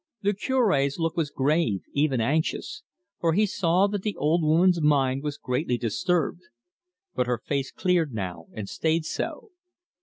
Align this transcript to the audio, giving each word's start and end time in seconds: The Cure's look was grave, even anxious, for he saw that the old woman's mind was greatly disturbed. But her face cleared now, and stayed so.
The 0.23 0.33
Cure's 0.33 0.97
look 0.97 1.15
was 1.15 1.29
grave, 1.29 1.83
even 1.93 2.19
anxious, 2.19 2.81
for 3.19 3.33
he 3.33 3.45
saw 3.45 3.85
that 3.85 4.01
the 4.01 4.15
old 4.15 4.41
woman's 4.41 4.81
mind 4.81 5.21
was 5.21 5.37
greatly 5.37 5.77
disturbed. 5.77 6.41
But 7.13 7.27
her 7.27 7.37
face 7.37 7.71
cleared 7.71 8.11
now, 8.11 8.47
and 8.53 8.67
stayed 8.67 9.05
so. 9.05 9.51